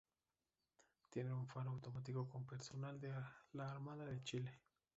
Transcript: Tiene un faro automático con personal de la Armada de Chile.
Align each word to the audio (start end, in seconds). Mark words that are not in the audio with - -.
Tiene 1.11 1.31
un 1.31 1.45
faro 1.45 1.69
automático 1.69 2.27
con 2.27 2.43
personal 2.47 2.99
de 2.99 3.13
la 3.53 3.69
Armada 3.69 4.03
de 4.07 4.19
Chile. 4.23 4.59